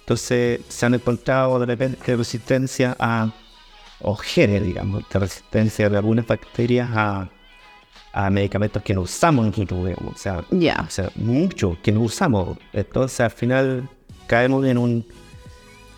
[0.06, 3.28] Entonces se han encontrado de repente resistencia a,
[4.00, 7.28] o genes, digamos, de resistencia de algunas bacterias a,
[8.12, 12.56] a medicamentos que no usamos nosotros, digamos, o sea, o sea, mucho que no usamos.
[12.72, 13.88] Entonces al final
[14.28, 15.04] caemos en un...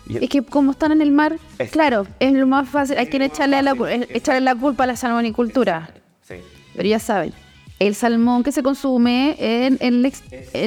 [0.09, 2.97] Es que como están en el mar, Es- claro, es lo más fácil.
[2.97, 5.93] Hay que echarle la, cul- echarle la culpa a la salmonicultura.
[6.27, 6.37] Sí.
[6.75, 7.31] Pero ya saben,
[7.77, 10.11] el salmón que se consume en, en-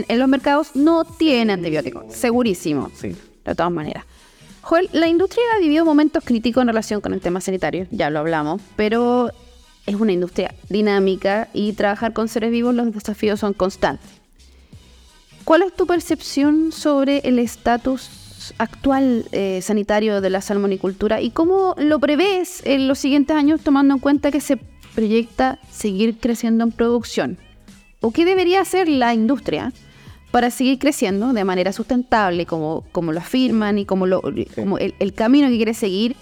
[0.08, 2.88] en los mercados no tiene antibióticos, segurísimo.
[2.94, 3.16] Sí.
[3.44, 4.04] De todas maneras.
[4.62, 8.20] Joel, la industria ha vivido momentos críticos en relación con el tema sanitario, ya lo
[8.20, 9.32] hablamos, pero
[9.86, 14.08] es una industria dinámica y trabajar con seres vivos los desafíos son constantes.
[15.44, 21.74] ¿Cuál es tu percepción sobre el estatus actual eh, sanitario de la salmonicultura y cómo
[21.78, 24.58] lo prevés en los siguientes años tomando en cuenta que se
[24.94, 27.38] proyecta seguir creciendo en producción?
[28.00, 29.72] ¿O qué debería hacer la industria
[30.32, 34.22] para seguir creciendo de manera sustentable, como, como lo afirman y como, lo,
[34.56, 36.16] como el, el camino que quiere seguir,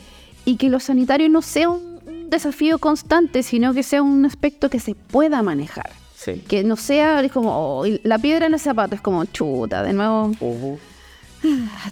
[0.44, 4.80] y que lo sanitario no sea un desafío constante, sino que sea un aspecto que
[4.80, 5.90] se pueda manejar?
[6.16, 6.42] Sí.
[6.46, 9.92] Que no sea es como oh, la piedra en el zapato, es como chuta, de
[9.92, 10.32] nuevo,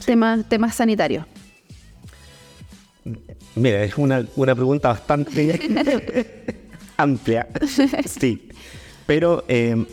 [0.05, 1.25] temas temas sanitarios.
[3.55, 5.59] Mira, es una, una pregunta bastante
[6.97, 7.49] amplia.
[8.07, 8.49] Sí.
[9.07, 9.87] Pero eh,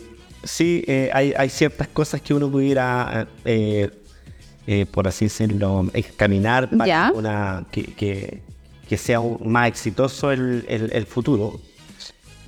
[0.46, 3.90] sí, eh, hay, hay ciertas cosas que uno pudiera, eh,
[4.66, 8.42] eh, por así decirlo, examinar para una, que, que-
[8.88, 11.60] que sea más exitoso el, el- el futuro.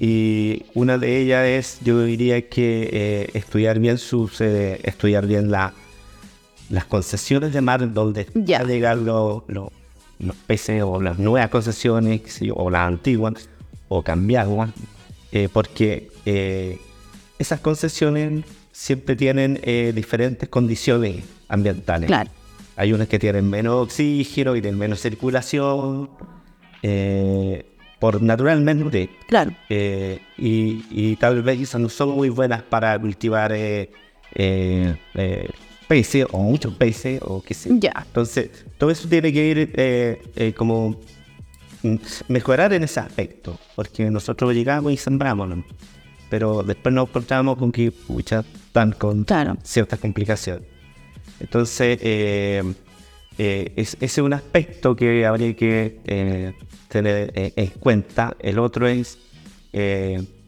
[0.01, 5.73] Y una de ellas es, yo diría que estudiar bien sus, estudiar bien la,
[6.71, 8.29] las concesiones de mar donde
[8.61, 9.71] a llegar los, los,
[10.21, 12.21] los peces o las nuevas concesiones
[12.55, 13.49] o las antiguas
[13.89, 14.71] o cambiarlas
[15.53, 16.11] porque
[17.39, 22.07] esas concesiones siempre tienen eh, diferentes condiciones ambientales.
[22.09, 22.31] Claro.
[22.77, 26.11] Hay unas que tienen menos oxígeno y tienen menos circulación,
[26.83, 27.67] eh,
[27.99, 29.11] por naturalmente.
[29.27, 29.53] Claro.
[29.69, 33.53] Eh, y, y tal vez esas no son muy buenas para cultivar
[35.89, 37.71] peces o muchos peces o qué sé.
[37.79, 38.05] Ya.
[38.07, 41.01] Entonces, todo eso tiene que ir como
[42.29, 45.65] mejorar en ese aspecto, porque nosotros llegamos y sembramos, ¿no?
[46.31, 49.57] Pero después nos encontramos con que pucha, están con Claro.
[49.63, 50.65] ciertas complicaciones.
[51.41, 52.63] Entonces, eh,
[53.39, 56.53] eh, es- ese es un aspecto que habría que eh,
[56.89, 58.37] tener en cuenta.
[58.41, 59.19] El otro es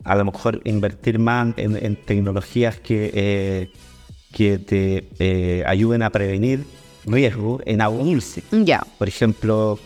[0.05, 3.71] a lo mejor invertir más en, en tecnologías que,
[4.33, 6.65] que te ayuden a prevenir
[7.07, 8.43] riesgos en agua dulce.
[8.99, 9.79] Por ejemplo,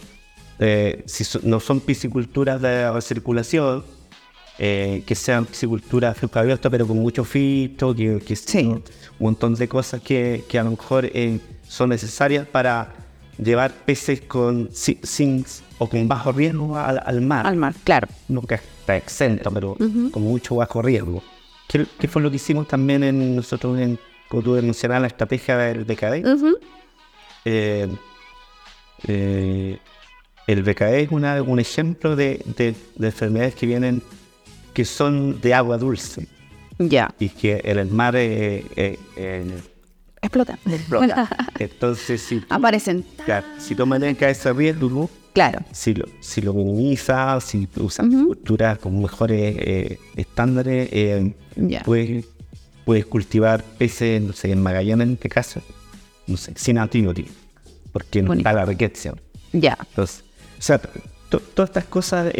[1.06, 3.84] si so- no son pisciculturas de recirculación,
[4.58, 8.66] eh, que sean pisciculturas a flujo abierto, pero con mucho filtro, que, que Sí.
[8.66, 8.82] un
[9.18, 12.92] montón de cosas que, que a lo mejor eh, son necesarias para
[13.38, 15.44] llevar peces con si- sin
[15.78, 17.46] o con bajo riesgo al, al mar.
[17.46, 18.06] Al mar, claro.
[18.28, 19.76] Nunca está exento, pero
[20.12, 21.20] con mucho bajo riesgo.
[21.68, 25.56] ¿Qué, qué fue lo que hicimos también en nosotros, en, como tú mencionabas, la estrategia
[25.58, 26.24] del BKD?
[27.44, 27.88] Eh,
[29.08, 29.78] eh,
[30.46, 34.02] el BKE es una- un ejemplo de, de- de enfermedades que vienen,
[34.74, 36.26] que son de agua dulce
[36.78, 37.14] Ya.
[37.18, 39.60] y que en el mar eh, eh, eh,
[40.20, 40.58] Explota.
[40.66, 41.28] explota.
[41.58, 43.04] Entonces, si tú, Aparecen.
[43.24, 45.60] claro, si tú manejas ese riesgo, Claro.
[45.72, 50.90] si lo, si lo minimizas, si usas culturas con mejores eh, estándares,
[51.56, 51.82] Ya.
[51.82, 52.24] puedes,
[52.84, 55.60] puedes cultivar peces, no sé, en Magallanes en este caso,
[56.26, 57.32] no sé, sin antibióticos,
[57.92, 59.14] porque no está la riqueza.
[59.52, 59.76] Ya.
[59.90, 60.24] Entonces,
[60.58, 60.78] o sea,
[61.28, 62.32] to- todas estas cosas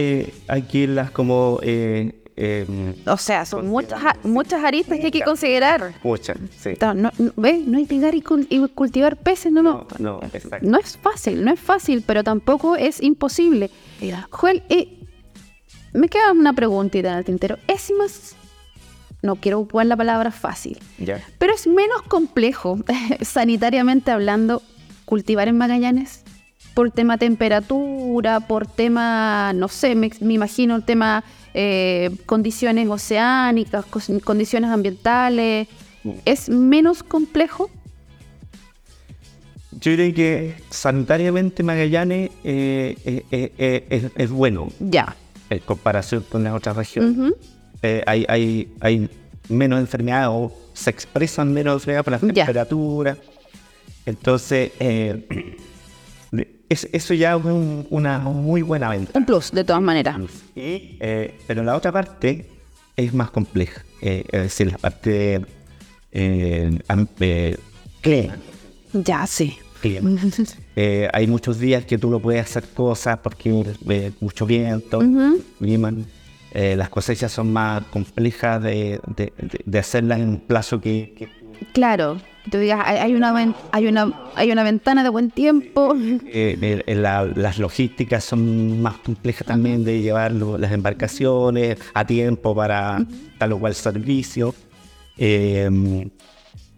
[0.48, 1.58] hay que irlas como...
[1.62, 5.94] Eh, eh, O sea, son muchas, muchas aristas que hay que considerar.
[6.02, 6.70] muchas, sí.
[6.80, 7.66] No, no, ¿Ves?
[7.66, 9.86] No hay que llegar y, cul- y cultivar peces, no, no.
[9.98, 10.68] No, no, exacto.
[10.68, 13.70] No es fácil, no es fácil, pero tampoco es imposible.
[14.30, 14.98] Joel, eh,
[15.92, 17.56] me queda una preguntita en el tintero.
[17.68, 18.34] ¿Es más,
[19.22, 21.22] no quiero ocupar la palabra fácil, Ya.
[21.38, 22.78] pero es menos complejo,
[23.22, 24.62] sanitariamente hablando,
[25.04, 26.22] cultivar en Magallanes?
[26.74, 31.22] por tema temperatura, por tema, no sé, me, me imagino el tema
[31.54, 33.84] eh, condiciones oceánicas,
[34.24, 35.68] condiciones ambientales.
[36.24, 37.70] ¿Es menos complejo?
[39.80, 45.16] Yo diría que sanitariamente Magallanes eh, eh, es, es bueno Ya.
[45.50, 47.32] en comparación con las otras regiones.
[48.06, 49.10] Hay, hay, hay
[49.48, 53.16] menos enfermedades o se expresan menos enfermedades por la temperatura.
[54.06, 54.72] Entonces,
[56.74, 59.18] es- eso ya es un- una muy buena venta.
[59.18, 60.16] Un plus, de todas maneras.
[60.54, 62.46] Y, eh, pero la otra parte
[62.96, 63.82] es más compleja.
[64.06, 65.40] eh, es decir, la parte
[66.12, 66.78] eh,
[67.20, 67.56] eh,
[68.02, 68.36] clima.
[68.92, 69.56] Ya, sí.
[69.80, 70.10] clima.
[71.14, 73.64] Hay muchos días que tú no puedes hacer cosas porque
[74.20, 75.42] mucho viento, Ujú.
[75.58, 75.92] clima.
[76.52, 81.14] Eh, las cosechas son más complejas de, de- de- de hacerlas en un plazo que,
[81.16, 81.28] que-
[81.72, 82.18] Claro.
[82.50, 85.94] Tú digas, hay una, hay una, hay una ventana de buen tiempo.
[86.26, 92.54] eh, eh, la- las logísticas son más complejas también de llevar las embarcaciones a tiempo
[92.54, 93.04] para
[93.38, 94.54] tal o cual servicio.
[95.16, 96.10] Eh,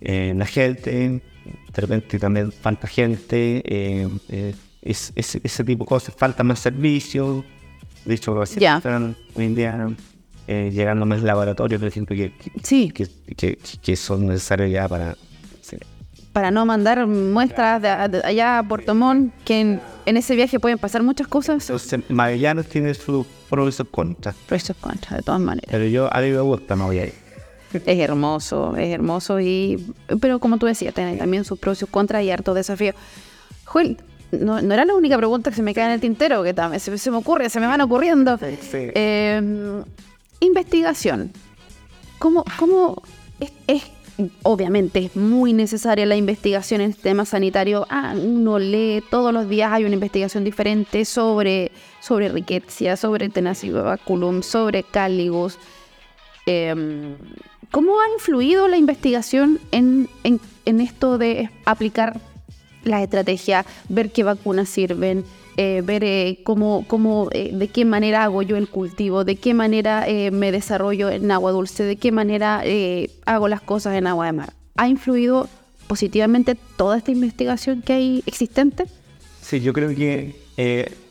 [0.01, 5.89] eh, la gente, de repente también falta gente, eh, eh, es- es- ese tipo de
[5.89, 7.45] cosas, falta más servicio.
[8.05, 8.77] De hecho, Ya.
[8.77, 9.89] están hoy en día
[10.49, 12.93] eh, llegando más laboratorios, por ejemplo, que, que, Sí.
[12.93, 15.17] que, que- que son necesarios ya para...
[16.37, 20.61] Para no mandar muestras de, de allá a Puerto Montt, que en, en ese viaje
[20.61, 21.63] pueden pasar muchas cosas.
[21.71, 24.37] Entonces, Magallanes tiene sus pros y sus contras.
[24.47, 25.71] Pero eso es contra, de todas maneras.
[25.71, 27.15] Pero yo, a mí me gusta Magallanes.
[27.73, 29.83] Es hermoso, es hermoso y...
[30.21, 32.93] Pero como tú decías, tiene también sus pros y sus contras y harto desafío.
[33.65, 33.97] Joel,
[34.31, 36.81] no, no era la única pregunta que se me cae en el tintero, que también
[36.81, 38.37] se, se me ocurre, se me van ocurriendo.
[38.37, 38.91] Sí.
[38.95, 39.83] Eh,
[40.41, 41.33] investigación.
[42.19, 43.03] ¿Cómo, cómo
[43.41, 43.96] es, es-
[44.43, 47.87] obviamente es muy necesaria la investigación en este tema sanitario?
[47.91, 52.29] Ah, uno lee todos los días hay una investigación diferente sobre, sobre
[52.97, 55.59] sobre tenacibaculum, sobre cáligos.
[56.47, 56.75] Eh,
[57.71, 62.19] ¿Cómo ha influido la investigación en, en- en esto de aplicar
[62.85, 65.25] las estrategias, ver qué vacunas sirven,
[65.57, 69.55] eh, ver eh, cómo, cómo eh, de qué manera hago yo el cultivo, de qué
[69.55, 72.63] manera me desarrollo en agua dulce, de qué manera
[73.25, 74.53] hago las cosas en agua de mar?
[74.77, 75.49] ¿Ha influido
[75.87, 78.85] positivamente toda esta investigación que hay existente?
[79.41, 80.35] Sí, yo creo que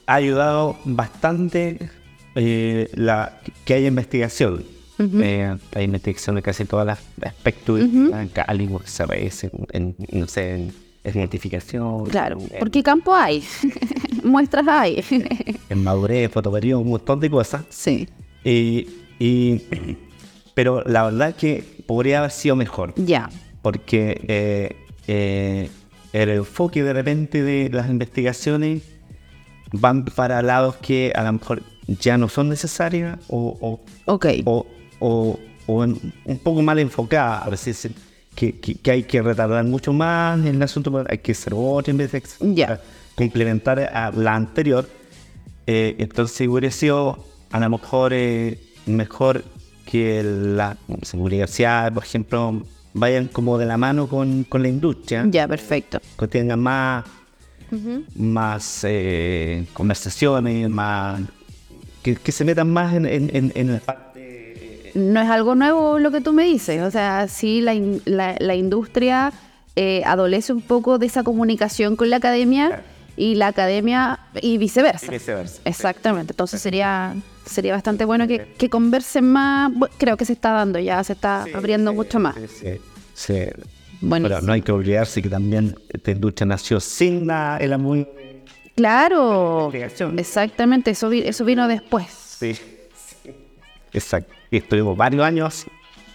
[0.05, 1.89] ha ayudado bastante
[2.36, 4.63] la, que haya investigación.
[4.97, 10.55] Eh, hay investigación de casi todos los aspectos, en cáligo, CRS, en, en, no sé,
[10.55, 10.73] en,
[11.05, 13.43] en identificación, Claro, en, porque campo hay,
[14.23, 15.03] muestras hay.
[15.69, 17.63] en madurez, fotoperiodo, un montón de cosas.
[17.69, 18.07] sí,
[18.43, 18.87] Y,
[19.19, 19.61] y-
[20.53, 22.93] pero la verdad es que podría haber sido mejor.
[22.97, 23.29] ya,
[23.61, 24.75] porque eh,
[25.07, 25.69] eh,
[26.13, 28.81] el enfoque de repente de las investigaciones
[29.73, 33.79] van para lados que a lo mejor ya no son necesarias o, o,
[34.45, 34.65] o,
[34.99, 37.91] o- un poco mal enfocadas, por así decir,
[38.35, 41.53] que, que- que hay que retardar mucho más en el asunto, pero hay que hacer
[41.55, 42.67] otra investigación Ya.
[42.67, 42.81] para
[43.15, 44.87] complementar a la anterior.
[45.67, 49.43] Eh, entonces hubiera sido a lo mejor eh, mejor
[49.89, 50.77] que las
[51.13, 55.99] universidades, por ejemplo, vayan como de la mano con, con la industria, Ya, perfecto.
[56.19, 57.05] que tengan más,
[58.15, 61.21] más eh, conversaciones, más
[62.03, 64.15] que, que se metan más en, en, en- en la parte...
[64.95, 66.81] No es algo nuevo lo que tú me dices.
[66.81, 69.31] O sea, sí, la, in- la, la industria
[69.75, 72.84] eh, adolece un poco de esa comunicación con la academia Claro.
[73.17, 75.05] y la academia y viceversa.
[75.08, 75.62] Y viceversa.
[75.65, 76.31] Exactamente.
[76.34, 77.13] Entonces sería
[77.45, 79.71] sería bastante bueno que, que conversen más.
[79.97, 82.36] Creo que se está dando ya, se está abriendo mucho más.
[82.60, 82.79] Sí,
[83.13, 83.39] sí.
[84.10, 88.08] Pero no hay que olvidarse que también esta industria nació sin la, el amor.
[88.75, 89.71] Claro.
[90.17, 90.91] Exactamente.
[90.91, 92.08] Eso, vi- eso vino después.
[92.39, 92.55] Sí.
[93.95, 94.33] Exacto.
[94.51, 95.65] Y estuvimos varios años.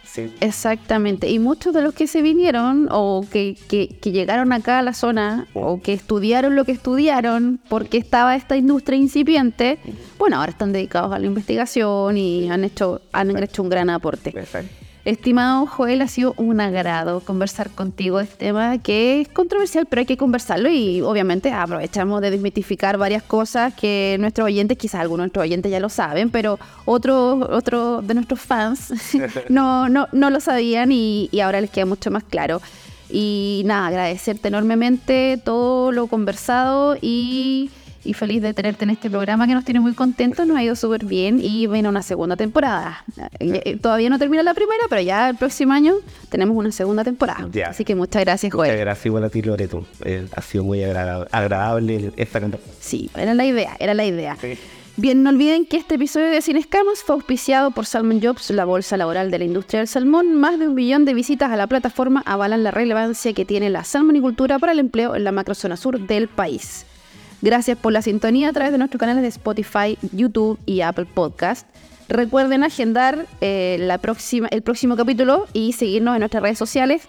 [0.04, 0.32] Sí.
[0.40, 1.28] Exactamente.
[1.30, 4.92] Y muchos de los que se vinieron o que, que- que llegaron acá a la
[4.92, 9.78] zona o que estudiaron lo que estudiaron porque estaba esta industria incipiente,
[10.18, 14.30] bueno, ahora están dedicados a la investigación y han hecho, han hecho un gran aporte.
[14.30, 14.74] Exacto.
[15.05, 20.01] Estimado Joel, ha sido un agrado conversar contigo de este tema que es controversial, pero
[20.01, 25.20] hay que conversarlo y obviamente aprovechamos de desmitificar varias cosas que nuestros oyentes, quizás algunos
[25.20, 28.92] de nuestros oyentes ya lo saben, pero otros otro de nuestros fans
[29.48, 32.61] no, no, no lo sabían y, y ahora les queda mucho más claro.
[33.09, 37.70] Y nada, agradecerte enormemente todo lo conversado y
[38.05, 40.74] y feliz de tenerte en este programa que nos tiene muy contentos, nos ha ido
[40.76, 43.05] súper bien y viene una segunda temporada.
[43.38, 45.94] Eh, Todavía no termina la primera, pero ya el próximo año
[46.28, 47.48] tenemos una segunda temporada.
[47.53, 47.68] Ya.
[47.68, 48.70] Así que muchas gracias, Joel.
[48.70, 49.84] Muchas gracias igual a ti, Loreto.
[50.05, 52.76] Eh, ha sido muy agrada- agradable esta conversación.
[52.80, 54.36] Sí, era la idea, era la idea.
[54.40, 54.55] Sí.
[54.96, 58.66] Bien, no olviden que este episodio de Sin Escamas fue auspiciado por Salmon Jobs, la
[58.66, 60.34] bolsa laboral de la industria del salmón.
[60.34, 63.84] Más de un millón de visitas a la plataforma avalan la relevancia que tiene la
[63.84, 66.84] salmonicultura para el empleo en la macrozona sur del país.
[67.43, 71.66] Gracias por la sintonía a través de nuestros canales de Spotify, YouTube y Apple Podcast.
[72.09, 77.03] Recuerden agendar eh, la próxima, el próximo capítulo y seguirnos en nuestras redes sociales.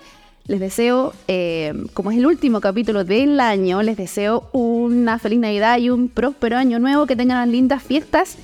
[0.48, 5.78] Les deseo, eh, como es el último capítulo del año, les deseo una feliz Navidad
[5.80, 8.38] y un próspero año nuevo, que tengan lindas fiestas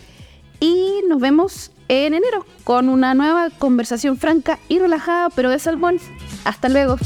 [0.60, 6.00] y nos vemos en enero con una nueva conversación franca y relajada, pero de salmón.
[6.44, 6.98] Hasta luego.